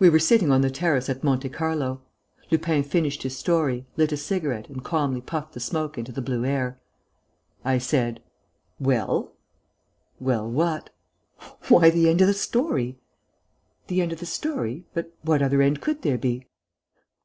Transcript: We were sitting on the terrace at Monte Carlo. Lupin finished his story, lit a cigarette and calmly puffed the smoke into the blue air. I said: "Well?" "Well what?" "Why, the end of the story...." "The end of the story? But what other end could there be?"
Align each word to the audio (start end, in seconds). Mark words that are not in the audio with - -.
We 0.00 0.08
were 0.10 0.18
sitting 0.18 0.50
on 0.50 0.62
the 0.62 0.68
terrace 0.70 1.08
at 1.08 1.22
Monte 1.22 1.48
Carlo. 1.50 2.02
Lupin 2.50 2.82
finished 2.82 3.22
his 3.22 3.36
story, 3.36 3.86
lit 3.96 4.10
a 4.10 4.16
cigarette 4.16 4.68
and 4.68 4.82
calmly 4.82 5.20
puffed 5.20 5.52
the 5.52 5.60
smoke 5.60 5.96
into 5.96 6.10
the 6.10 6.20
blue 6.20 6.44
air. 6.44 6.80
I 7.64 7.78
said: 7.78 8.20
"Well?" 8.80 9.30
"Well 10.18 10.50
what?" 10.50 10.90
"Why, 11.68 11.88
the 11.88 12.08
end 12.08 12.20
of 12.20 12.26
the 12.26 12.34
story...." 12.34 12.98
"The 13.86 14.02
end 14.02 14.10
of 14.12 14.18
the 14.18 14.26
story? 14.26 14.86
But 14.92 15.14
what 15.22 15.40
other 15.40 15.62
end 15.62 15.80
could 15.80 16.02
there 16.02 16.18
be?" 16.18 16.48